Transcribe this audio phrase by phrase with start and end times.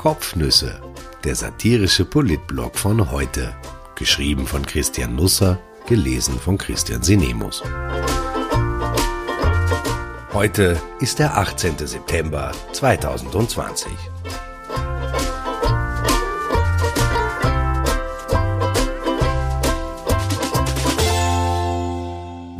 [0.00, 0.80] Kopfnüsse,
[1.24, 3.54] der satirische Politblog von heute.
[3.96, 7.62] Geschrieben von Christian Nusser, gelesen von Christian Sinemus.
[10.32, 11.76] Heute ist der 18.
[11.86, 13.92] September 2020.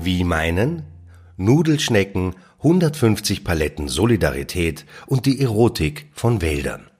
[0.02, 0.82] Wie meinen?
[1.38, 6.90] Nudelschnecken, 150 Paletten Solidarität und die Erotik von Wäldern.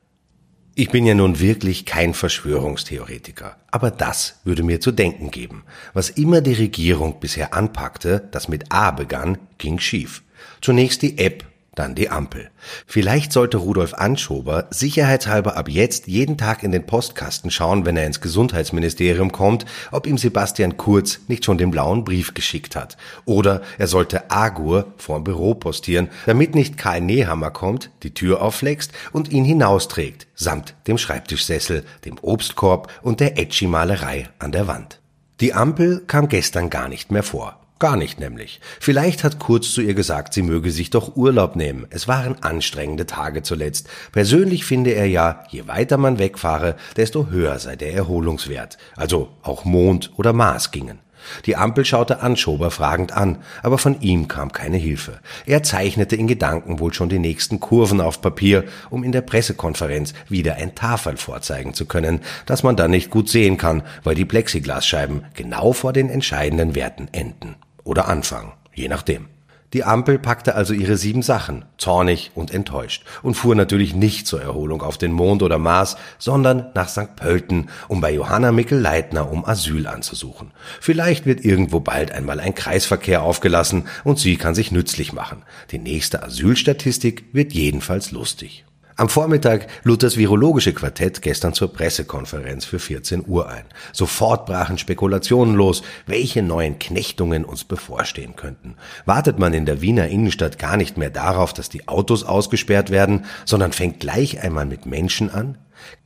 [0.81, 5.63] Ich bin ja nun wirklich kein Verschwörungstheoretiker, aber das würde mir zu denken geben.
[5.93, 10.23] Was immer die Regierung bisher anpackte, das mit A begann, ging schief.
[10.63, 11.45] Zunächst die App
[11.81, 12.51] dann die Ampel.
[12.87, 18.07] Vielleicht sollte Rudolf Anschober sicherheitshalber ab jetzt jeden Tag in den Postkasten schauen, wenn er
[18.07, 22.99] ins Gesundheitsministerium kommt, ob ihm Sebastian Kurz nicht schon den blauen Brief geschickt hat.
[23.25, 28.93] Oder er sollte Agur vorm Büro postieren, damit nicht Karl Nehammer kommt, die Tür aufflext
[29.13, 35.01] und ihn hinausträgt, samt dem Schreibtischsessel, dem Obstkorb und der Etchi-Malerei an der Wand.
[35.41, 37.60] Die Ampel kam gestern gar nicht mehr vor.
[37.81, 38.61] Gar nicht nämlich.
[38.79, 41.87] Vielleicht hat Kurz zu ihr gesagt, sie möge sich doch Urlaub nehmen.
[41.89, 43.89] Es waren anstrengende Tage zuletzt.
[44.13, 48.77] Persönlich finde er ja, je weiter man wegfahre, desto höher sei der Erholungswert.
[48.97, 50.99] Also auch Mond oder Mars gingen.
[51.47, 55.21] Die Ampel schaute Anschober fragend an, aber von ihm kam keine Hilfe.
[55.47, 60.13] Er zeichnete in Gedanken wohl schon die nächsten Kurven auf Papier, um in der Pressekonferenz
[60.29, 64.27] wieder ein Tafel vorzeigen zu können, das man dann nicht gut sehen kann, weil die
[64.27, 67.57] Plexiglasscheiben genau vor den entscheidenden Werten enden
[67.91, 69.27] oder Anfang, je nachdem.
[69.73, 74.41] Die Ampel packte also ihre sieben Sachen, zornig und enttäuscht, und fuhr natürlich nicht zur
[74.41, 77.17] Erholung auf den Mond oder Mars, sondern nach St.
[77.17, 80.53] Pölten, um bei Johanna Mickel-Leitner um Asyl anzusuchen.
[80.81, 85.43] Vielleicht wird irgendwo bald einmal ein Kreisverkehr aufgelassen und sie kann sich nützlich machen.
[85.73, 88.65] Die nächste Asylstatistik wird jedenfalls lustig.
[88.97, 93.65] Am Vormittag lud das virologische Quartett gestern zur Pressekonferenz für 14 Uhr ein.
[93.93, 98.77] Sofort brachen Spekulationen los, welche neuen Knechtungen uns bevorstehen könnten.
[99.07, 103.25] Wartet man in der Wiener Innenstadt gar nicht mehr darauf, dass die Autos ausgesperrt werden,
[103.45, 105.57] sondern fängt gleich einmal mit Menschen an?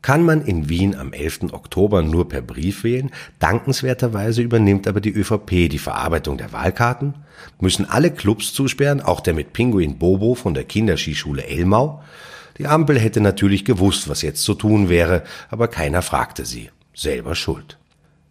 [0.02, 1.52] Kann man in Wien am 11.
[1.52, 3.10] Oktober nur per Brief wählen?
[3.38, 7.14] Dankenswerterweise übernimmt aber die ÖVP die Verarbeitung der Wahlkarten?
[7.60, 12.02] Müssen alle Clubs zusperren, auch der mit Pinguin Bobo von der Kinderskischule Elmau?
[12.58, 16.70] Die Ampel hätte natürlich gewusst, was jetzt zu tun wäre, aber keiner fragte sie.
[16.94, 17.78] Selber schuld.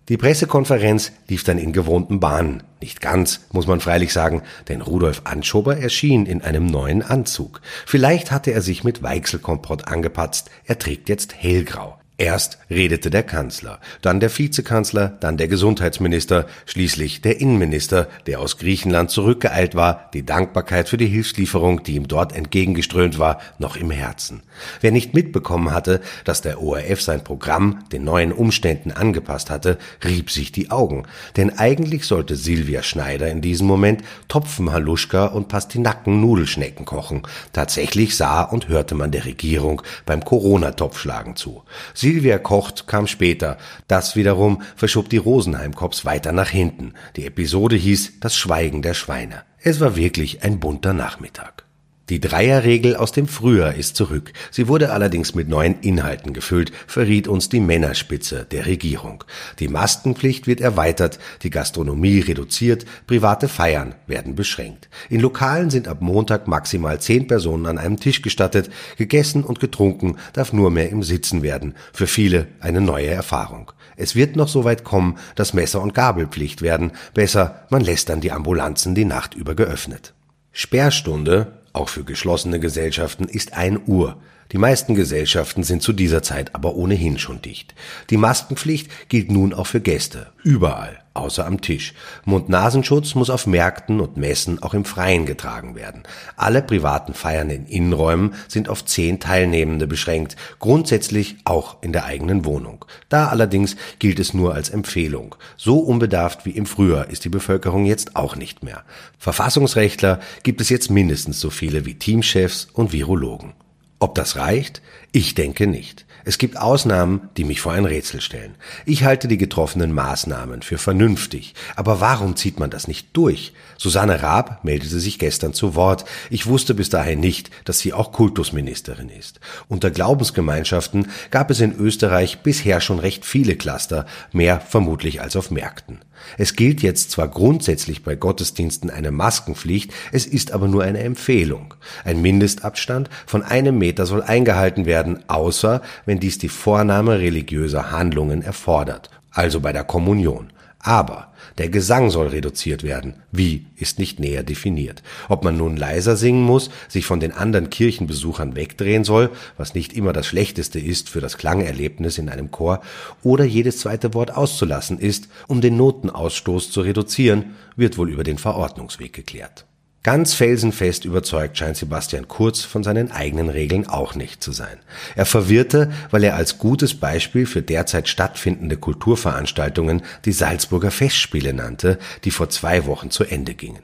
[0.09, 2.63] Die Pressekonferenz lief dann in gewohnten Bahnen.
[2.81, 7.61] Nicht ganz, muss man freilich sagen, denn Rudolf Anschober erschien in einem neuen Anzug.
[7.85, 10.49] Vielleicht hatte er sich mit Weichselkompott angepatzt.
[10.65, 11.97] Er trägt jetzt hellgrau.
[12.19, 18.59] Erst redete der Kanzler, dann der Vizekanzler, dann der Gesundheitsminister, schließlich der Innenminister, der aus
[18.59, 23.89] Griechenland zurückgeeilt war, die Dankbarkeit für die Hilfslieferung, die ihm dort entgegengeströmt war, noch im
[23.89, 24.43] Herzen.
[24.79, 30.29] Wer nicht mitbekommen hatte, dass der ORF sein Programm den neuen Umständen angepasst hatte, rieb
[30.29, 37.23] sich die Augen, denn eigentlich sollte Silvia Schneider in diesem Moment Topfenhaluschka und Pastinaken-Nudelschnecken kochen.
[37.53, 41.63] Tatsächlich sah und hörte man der Regierung beim Corona-Topfschlagen zu.
[42.03, 43.57] Silvia Kocht kam später.
[43.87, 46.95] Das wiederum verschob die Rosenheim-Cops weiter nach hinten.
[47.15, 49.43] Die Episode hieß Das Schweigen der Schweine.
[49.61, 51.63] Es war wirklich ein bunter Nachmittag.
[52.09, 54.33] Die Dreierregel aus dem Frühjahr ist zurück.
[54.51, 59.23] Sie wurde allerdings mit neuen Inhalten gefüllt, verriet uns die Männerspitze der Regierung.
[59.59, 64.89] Die Maskenpflicht wird erweitert, die Gastronomie reduziert, private Feiern werden beschränkt.
[65.09, 70.17] In Lokalen sind ab Montag maximal zehn Personen an einem Tisch gestattet, gegessen und getrunken
[70.33, 71.73] darf nur mehr im Sitzen werden.
[71.93, 73.71] Für viele eine neue Erfahrung.
[73.95, 76.91] Es wird noch so weit kommen, dass Messer- und Gabelpflicht werden.
[77.13, 80.13] Besser, man lässt dann die Ambulanzen die Nacht über geöffnet.
[80.51, 84.17] Sperrstunde auch für geschlossene Gesellschaften ist ein Uhr.
[84.51, 87.73] Die meisten Gesellschaften sind zu dieser Zeit aber ohnehin schon dicht.
[88.09, 91.93] Die Maskenpflicht gilt nun auch für Gäste, überall, außer am Tisch.
[92.25, 96.03] Mund-Nasenschutz muss auf Märkten und Messen auch im Freien getragen werden.
[96.35, 102.45] Alle privaten Feiern in Innenräumen sind auf zehn Teilnehmende beschränkt, grundsätzlich auch in der eigenen
[102.45, 102.85] Wohnung.
[103.09, 105.35] Da allerdings gilt es nur als Empfehlung.
[105.57, 108.83] So unbedarft wie im Frühjahr ist die Bevölkerung jetzt auch nicht mehr.
[109.17, 113.53] Verfassungsrechtler gibt es jetzt mindestens so viele wie Teamchefs und Virologen.
[114.03, 114.81] Ob das reicht?
[115.13, 116.05] Ich denke nicht.
[116.25, 118.55] Es gibt Ausnahmen, die mich vor ein Rätsel stellen.
[118.85, 121.53] Ich halte die getroffenen Maßnahmen für vernünftig.
[121.77, 123.53] Aber warum zieht man das nicht durch?
[123.77, 126.03] Susanne Raab meldete sich gestern zu Wort.
[126.29, 129.39] Ich wusste bis dahin nicht, dass sie auch Kultusministerin ist.
[129.69, 135.49] Unter Glaubensgemeinschaften gab es in Österreich bisher schon recht viele Cluster, mehr vermutlich als auf
[135.49, 135.99] Märkten.
[136.37, 141.73] Es gilt jetzt zwar grundsätzlich bei Gottesdiensten eine Maskenpflicht, es ist aber nur eine Empfehlung.
[142.03, 148.41] Ein Mindestabstand von einem Meter soll eingehalten werden, außer wenn dies die Vornahme religiöser Handlungen
[148.41, 150.51] erfordert, also bei der Kommunion.
[150.83, 153.15] Aber der Gesang soll reduziert werden.
[153.31, 155.01] Wie, ist nicht näher definiert.
[155.29, 159.93] Ob man nun leiser singen muss, sich von den anderen Kirchenbesuchern wegdrehen soll, was nicht
[159.93, 162.81] immer das Schlechteste ist für das Klangerlebnis in einem Chor,
[163.23, 168.37] oder jedes zweite Wort auszulassen ist, um den Notenausstoß zu reduzieren, wird wohl über den
[168.37, 169.65] Verordnungsweg geklärt.
[170.03, 174.77] Ganz felsenfest überzeugt scheint Sebastian Kurz von seinen eigenen Regeln auch nicht zu sein.
[175.15, 181.99] Er verwirrte, weil er als gutes Beispiel für derzeit stattfindende Kulturveranstaltungen die Salzburger Festspiele nannte,
[182.25, 183.79] die vor zwei Wochen zu Ende gingen.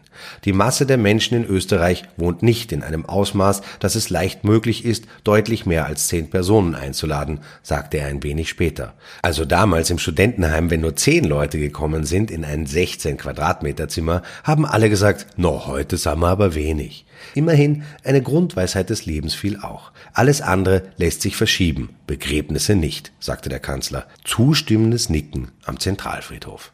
[0.45, 4.85] Die Masse der Menschen in Österreich wohnt nicht in einem Ausmaß, dass es leicht möglich
[4.85, 8.93] ist, deutlich mehr als zehn Personen einzuladen, sagte er ein wenig später.
[9.21, 14.21] Also damals im Studentenheim, wenn nur zehn Leute gekommen sind in ein 16 Quadratmeter Zimmer,
[14.43, 17.05] haben alle gesagt, no, heute wir aber wenig.
[17.35, 19.91] Immerhin, eine Grundweisheit des Lebens fiel auch.
[20.13, 24.07] Alles andere lässt sich verschieben, Begräbnisse nicht, sagte der Kanzler.
[24.23, 26.71] Zustimmendes Nicken am Zentralfriedhof.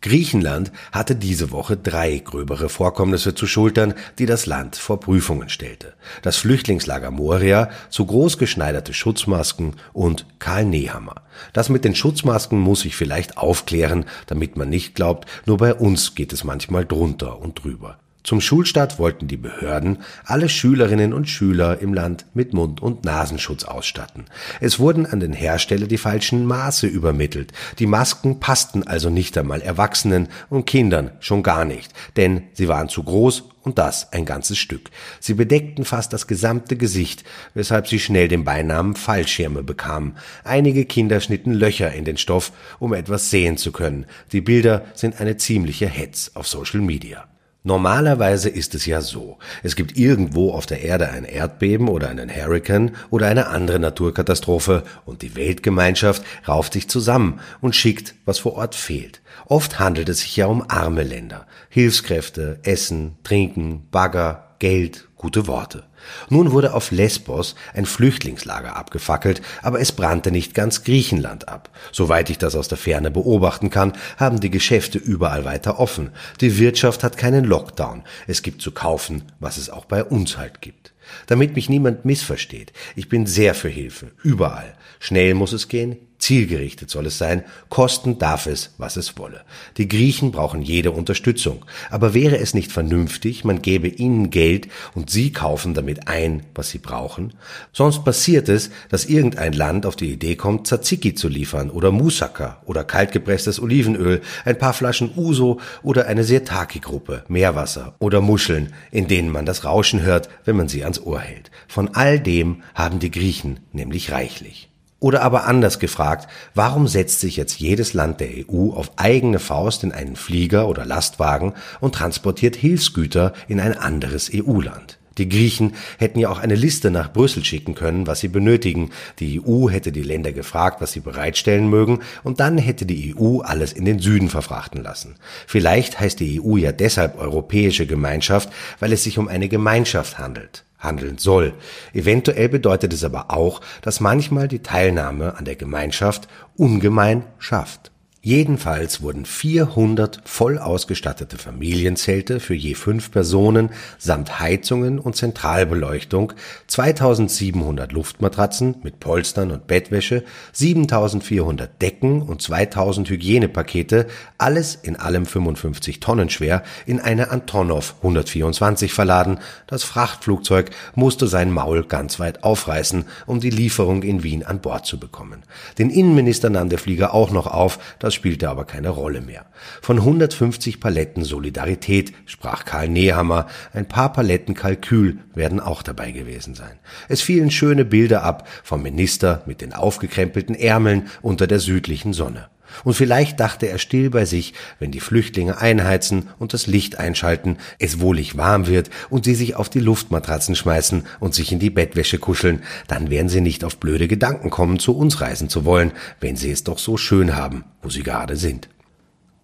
[0.00, 5.94] Griechenland hatte diese Woche drei gröbere Vorkommnisse zu schultern, die das Land vor Prüfungen stellte.
[6.22, 11.22] Das Flüchtlingslager Moria, zu groß geschneiderte Schutzmasken und Karl Nehammer.
[11.52, 16.14] Das mit den Schutzmasken muss ich vielleicht aufklären, damit man nicht glaubt, nur bei uns
[16.14, 17.98] geht es manchmal drunter und drüber.
[18.24, 23.64] Zum Schulstart wollten die Behörden alle Schülerinnen und Schüler im Land mit Mund- und Nasenschutz
[23.64, 24.26] ausstatten.
[24.60, 27.52] Es wurden an den Hersteller die falschen Maße übermittelt.
[27.78, 32.88] Die Masken passten also nicht einmal Erwachsenen und Kindern schon gar nicht, denn sie waren
[32.88, 34.90] zu groß und das ein ganzes Stück.
[35.20, 37.24] Sie bedeckten fast das gesamte Gesicht,
[37.54, 40.16] weshalb sie schnell den Beinamen Fallschirme bekamen.
[40.44, 44.06] Einige Kinder schnitten Löcher in den Stoff, um etwas sehen zu können.
[44.32, 47.28] Die Bilder sind eine ziemliche Hetz auf Social Media.
[47.68, 49.36] Normalerweise ist es ja so.
[49.62, 54.84] Es gibt irgendwo auf der Erde ein Erdbeben oder einen Hurrikan oder eine andere Naturkatastrophe
[55.04, 59.20] und die Weltgemeinschaft rauft sich zusammen und schickt, was vor Ort fehlt.
[59.44, 61.46] Oft handelt es sich ja um arme Länder.
[61.68, 65.84] Hilfskräfte, Essen, Trinken, Bagger, Geld, gute Worte.
[66.30, 71.70] Nun wurde auf Lesbos ein Flüchtlingslager abgefackelt, aber es brannte nicht ganz Griechenland ab.
[71.92, 76.10] Soweit ich das aus der Ferne beobachten kann, haben die Geschäfte überall weiter offen.
[76.40, 78.02] Die Wirtschaft hat keinen Lockdown.
[78.26, 80.92] Es gibt zu kaufen, was es auch bei uns halt gibt.
[81.26, 84.74] Damit mich niemand missversteht, ich bin sehr für Hilfe, überall.
[85.00, 89.42] Schnell muss es gehen, Zielgerichtet soll es sein, kosten darf es, was es wolle.
[89.76, 91.64] Die Griechen brauchen jede Unterstützung.
[91.90, 96.70] Aber wäre es nicht vernünftig, man gebe ihnen Geld und sie kaufen damit ein, was
[96.70, 97.34] sie brauchen?
[97.72, 102.62] Sonst passiert es, dass irgendein Land auf die Idee kommt, Tzatziki zu liefern oder Moussaka
[102.66, 109.30] oder kaltgepresstes Olivenöl, ein paar Flaschen Uso oder eine Sirtaki-Gruppe, Meerwasser oder Muscheln, in denen
[109.30, 111.52] man das Rauschen hört, wenn man sie ans Ohr hält.
[111.68, 114.67] Von all dem haben die Griechen nämlich reichlich.
[115.00, 119.84] Oder aber anders gefragt, warum setzt sich jetzt jedes Land der EU auf eigene Faust
[119.84, 124.97] in einen Flieger oder Lastwagen und transportiert Hilfsgüter in ein anderes EU-Land?
[125.18, 128.90] Die Griechen hätten ja auch eine Liste nach Brüssel schicken können, was sie benötigen.
[129.18, 133.40] Die EU hätte die Länder gefragt, was sie bereitstellen mögen, und dann hätte die EU
[133.40, 135.16] alles in den Süden verfrachten lassen.
[135.46, 140.64] Vielleicht heißt die EU ja deshalb Europäische Gemeinschaft, weil es sich um eine Gemeinschaft handelt
[140.78, 141.54] handeln soll.
[141.92, 147.90] Eventuell bedeutet es aber auch, dass manchmal die Teilnahme an der Gemeinschaft ungemein schafft.
[148.28, 156.34] Jedenfalls wurden 400 voll ausgestattete Familienzelte für je fünf Personen samt Heizungen und Zentralbeleuchtung,
[156.66, 165.98] 2700 Luftmatratzen mit Polstern und Bettwäsche, 7400 Decken und 2000 Hygienepakete, alles in allem 55
[165.98, 169.38] Tonnen schwer, in eine Antonov 124 verladen.
[169.66, 174.84] Das Frachtflugzeug musste sein Maul ganz weit aufreißen, um die Lieferung in Wien an Bord
[174.84, 175.44] zu bekommen.
[175.78, 179.46] Den Innenminister nahm der Flieger auch noch auf, das spielte aber keine Rolle mehr.
[179.80, 186.56] Von 150 Paletten Solidarität sprach Karl Nehammer, ein paar Paletten Kalkül werden auch dabei gewesen
[186.56, 186.78] sein.
[187.08, 192.48] Es fielen schöne Bilder ab vom Minister mit den aufgekrempelten Ärmeln unter der südlichen Sonne.
[192.84, 197.58] Und vielleicht dachte er still bei sich, wenn die Flüchtlinge einheizen und das Licht einschalten,
[197.78, 201.70] es wohlig warm wird und sie sich auf die Luftmatratzen schmeißen und sich in die
[201.70, 205.92] Bettwäsche kuscheln, dann werden sie nicht auf blöde Gedanken kommen, zu uns reisen zu wollen,
[206.20, 208.68] wenn sie es doch so schön haben, wo sie gerade sind.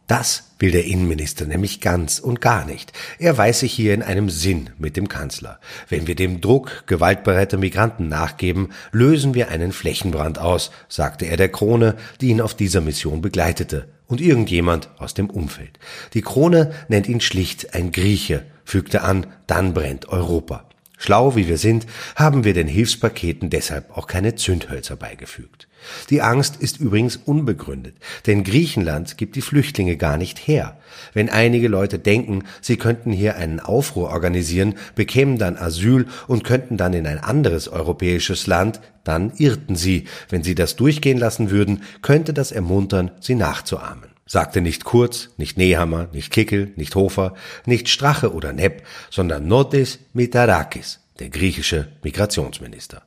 [0.06, 2.92] Das will der Innenminister nämlich ganz und gar nicht.
[3.18, 5.58] Er weiß sich hier in einem Sinn mit dem Kanzler.
[5.88, 11.49] Wenn wir dem Druck gewaltbereiter Migranten nachgeben, lösen wir einen Flächenbrand aus, sagte er der
[11.49, 15.78] Krone, die ihn auf dieser Mission begleitete, und irgendjemand aus dem Umfeld.
[16.12, 20.68] Die Krone nennt ihn schlicht ein Grieche, fügte an, dann brennt Europa.
[21.04, 25.68] Schlau wie wir sind, haben wir den Hilfspaketen deshalb auch keine Zündhölzer beigefügt.
[26.08, 27.94] Die Angst ist übrigens unbegründet,
[28.26, 30.78] denn Griechenland gibt die Flüchtlinge gar nicht her.
[31.12, 36.78] Wenn einige Leute denken, sie könnten hier einen Aufruhr organisieren, bekämen dann Asyl und könnten
[36.78, 40.04] dann in ein anderes europäisches Land, dann irrten sie.
[40.30, 45.57] Wenn sie das durchgehen lassen würden, könnte das ermuntern, sie nachzuahmen sagte nicht Kurz, nicht
[45.57, 47.35] Nehammer, nicht Kickel, nicht Hofer,
[47.66, 53.02] nicht Strache oder Nepp, sondern Notis Mitarakis, der griechische Migrationsminister.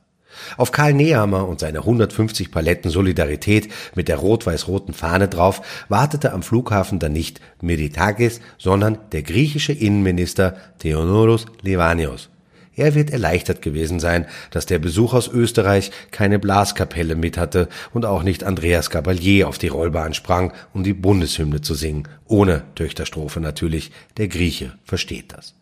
[0.56, 6.42] Auf Karl Nehammer und seine 150 Paletten Solidarität mit der rot-weiß-roten Fahne drauf wartete am
[6.42, 12.30] Flughafen dann nicht Miritakis, sondern der griechische Innenminister Theodoros Livanios,
[12.78, 18.04] er wird erleichtert gewesen sein, dass der Besuch aus Österreich keine Blaskapelle mit hatte und
[18.04, 23.40] auch nicht Andreas Gabalier auf die Rollbahn sprang, um die Bundeshymne zu singen, ohne Töchterstrophe
[23.40, 25.54] natürlich, der Grieche versteht das.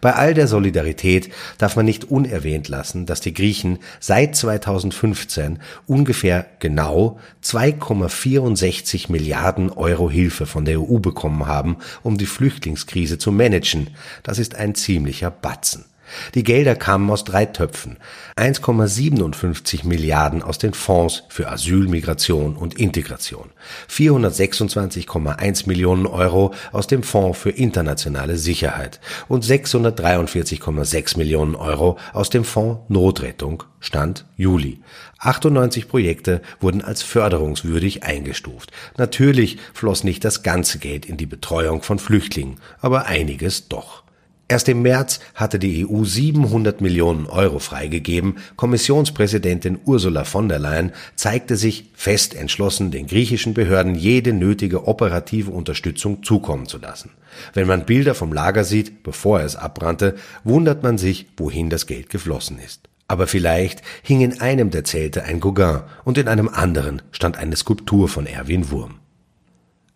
[0.00, 6.46] Bei all der Solidarität darf man nicht unerwähnt lassen, dass die Griechen seit 2015 ungefähr
[6.58, 13.90] genau 2,64 Milliarden Euro Hilfe von der EU bekommen haben, um die Flüchtlingskrise zu managen.
[14.22, 15.84] Das ist ein ziemlicher Batzen.
[16.34, 17.98] Die Gelder kamen aus drei Töpfen.
[18.36, 23.50] 1,57 Milliarden aus den Fonds für Asyl, Migration und Integration,
[23.90, 32.44] 426,1 Millionen Euro aus dem Fonds für internationale Sicherheit und 643,6 Millionen Euro aus dem
[32.44, 34.80] Fonds Notrettung, Stand Juli.
[35.18, 38.72] 98 Projekte wurden als förderungswürdig eingestuft.
[38.96, 44.03] Natürlich floss nicht das ganze Geld in die Betreuung von Flüchtlingen, aber einiges doch.
[44.46, 48.36] Erst im März hatte die EU 700 Millionen Euro freigegeben.
[48.56, 55.50] Kommissionspräsidentin Ursula von der Leyen zeigte sich fest entschlossen, den griechischen Behörden jede nötige operative
[55.50, 57.10] Unterstützung zukommen zu lassen.
[57.54, 62.10] Wenn man Bilder vom Lager sieht, bevor es abbrannte, wundert man sich, wohin das Geld
[62.10, 62.88] geflossen ist.
[63.08, 67.56] Aber vielleicht hing in einem der Zelte ein Gauguin und in einem anderen stand eine
[67.56, 68.96] Skulptur von Erwin Wurm.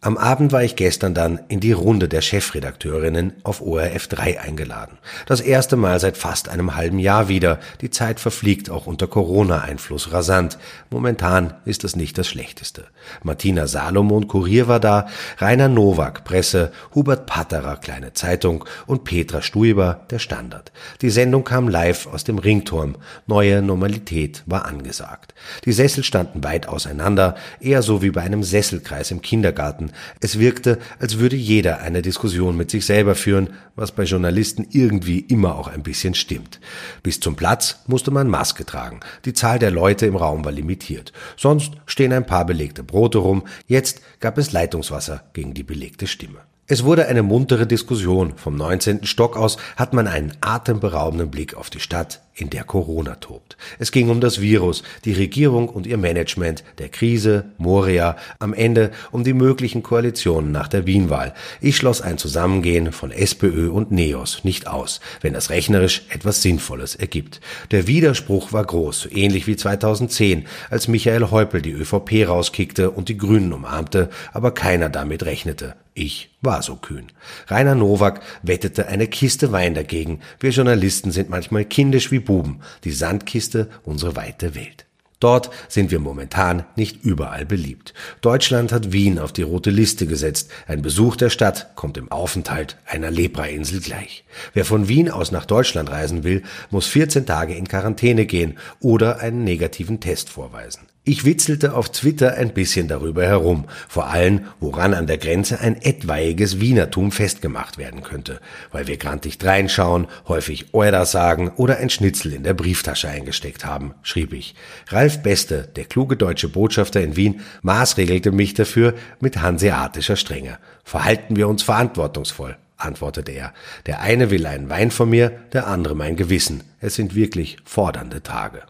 [0.01, 4.99] Am Abend war ich gestern dann in die Runde der Chefredakteurinnen auf ORF 3 eingeladen.
[5.27, 7.59] Das erste Mal seit fast einem halben Jahr wieder.
[7.81, 10.57] Die Zeit verfliegt auch unter Corona-Einfluss rasant.
[10.89, 12.85] Momentan ist es nicht das Schlechteste.
[13.25, 20.07] Martina Salomon, Kurier war da, Rainer Nowak, Presse, Hubert Patterer, Kleine Zeitung und Petra Stuiber,
[20.11, 20.71] der Standard.
[21.03, 22.95] Die Sendung kam live aus dem Ringturm.
[23.27, 25.35] Neue Normalität war angesagt.
[25.65, 29.88] Die Sessel standen weit auseinander, eher so wie bei einem Sesselkreis im Kindergarten
[30.21, 35.21] es wirkte, als würde jeder eine Diskussion mit sich selber führen, was bei Journalisten irgendwie
[35.21, 36.61] immer auch ein bisschen stimmt.
[37.03, 39.01] Bis zum Platz musste man Maske tragen.
[39.25, 41.13] Die Zahl der Leute im Raum war limitiert.
[41.37, 43.45] Sonst stehen ein paar belegte Brote rum.
[43.67, 46.39] Jetzt gab es Leitungswasser gegen die belegte Stimme.
[46.71, 48.35] Es wurde eine muntere Diskussion.
[48.37, 49.07] Vom 19.
[49.07, 53.57] Stock aus hat man einen atemberaubenden Blick auf die Stadt, in der Corona tobt.
[53.79, 58.91] Es ging um das Virus, die Regierung und ihr Management, der Krise, Moria, am Ende
[59.11, 61.35] um die möglichen Koalitionen nach der Wienwahl.
[61.61, 66.95] Ich schloss ein Zusammengehen von SPÖ und NEOS nicht aus, wenn das rechnerisch etwas Sinnvolles
[66.95, 67.41] ergibt.
[67.71, 73.19] Der Widerspruch war groß, ähnlich wie 2010, als Michael Häupl die ÖVP rauskickte und die
[73.19, 75.75] Grünen umarmte, aber keiner damit rechnete.
[75.99, 77.07] Ich war so kühn.
[77.49, 80.21] Rainer Nowak wettete eine Kiste Wein dagegen.
[80.39, 82.61] Wir Journalisten sind manchmal kindisch wie Buben.
[82.85, 84.85] Die Sandkiste, unsere weite Welt.
[85.19, 87.95] Dort sind wir momentan nicht überall beliebt.
[88.21, 90.51] Deutschland hat Wien auf die rote Liste gesetzt.
[90.69, 94.25] Ein Besuch der Stadt kommt im Aufenthalt einer Leprainsel gleich.
[94.53, 99.19] Wer von Wien aus nach Deutschland reisen will, muss 14 Tage in Quarantäne gehen oder
[99.19, 100.83] einen negativen Test vorweisen.
[101.09, 105.81] Ich witzelte auf Twitter ein bisschen darüber herum, vor allem, woran an der Grenze ein
[105.81, 112.35] etwaiges Wienertum festgemacht werden könnte, weil wir grantig reinschauen, häufig Eurer sagen oder ein Schnitzel
[112.35, 114.55] in der Brieftasche eingesteckt haben, schrieb ich.
[114.89, 120.59] Ralf Beste, der kluge deutsche Botschafter in Wien, maßregelte mich dafür mit hanseatischer Strenge.
[120.85, 123.55] Verhalten wir uns verantwortungsvoll, antwortete er.
[123.87, 126.65] Der eine will einen Wein von mir, der andere mein Gewissen.
[126.81, 128.65] Es sind wirklich fordernde Tage.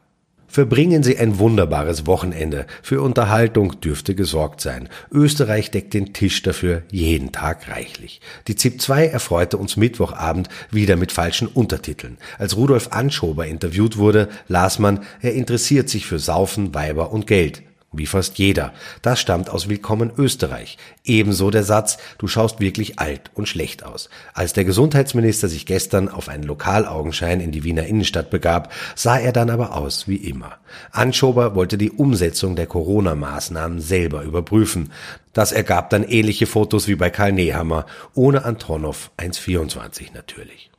[0.51, 2.67] Verbringen Sie ein wunderbares Wochenende.
[2.83, 4.89] Für Unterhaltung dürfte gesorgt sein.
[5.13, 8.23] Österreich deckt den Tisch dafür jeden Tag reichlich.
[8.49, 12.17] Die ZIP 2 erfreute uns Mittwochabend wieder mit falschen Untertiteln.
[12.39, 17.63] Als Rudolf Anschober interviewt wurde, las man, er interessiert sich für Saufen, Weiber und Geld
[17.99, 18.73] wie fast jeder.
[19.03, 20.79] Das stammt aus Willkommen Österreich.
[21.05, 24.09] Ebenso der Satz, du schaust wirklich alt und schlecht aus.
[24.33, 29.33] Als der Gesundheitsminister sich gestern auf einen Lokalaugenschein in die Wiener Innenstadt begab, sah er
[29.33, 30.59] dann aber aus wie immer.
[30.93, 34.93] Anschober wollte die Umsetzung der Corona-Maßnahmen selber überprüfen.
[35.33, 40.71] Das ergab dann ähnliche Fotos wie bei Karl Nehammer, ohne Antonov 1,24 natürlich.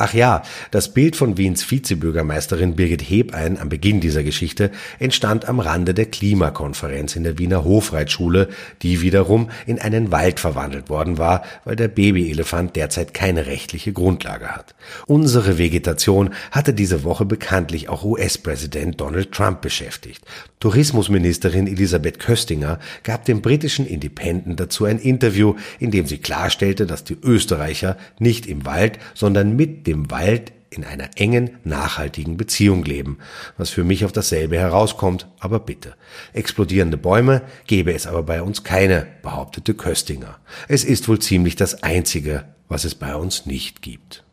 [0.00, 5.58] Ach ja, das Bild von Wiens Vizebürgermeisterin Birgit Hebein am Beginn dieser Geschichte entstand am
[5.58, 8.48] Rande der Klimakonferenz in der Wiener Hofreitschule,
[8.82, 14.46] die wiederum in einen Wald verwandelt worden war, weil der Babyelefant derzeit keine rechtliche Grundlage
[14.54, 14.76] hat.
[15.08, 20.24] Unsere Vegetation hatte diese Woche bekanntlich auch US-Präsident Donald Trump beschäftigt.
[20.60, 27.02] Tourismusministerin Elisabeth Köstinger gab dem britischen Independent dazu ein Interview, in dem sie klarstellte, dass
[27.02, 33.18] die Österreicher nicht im Wald, sondern mit dem Wald in einer engen, nachhaltigen Beziehung leben,
[33.56, 35.94] was für mich auf dasselbe herauskommt, aber bitte.
[36.34, 40.38] Explodierende Bäume gäbe es aber bei uns keine, behauptete Köstinger.
[40.68, 44.24] Es ist wohl ziemlich das Einzige, was es bei uns nicht gibt.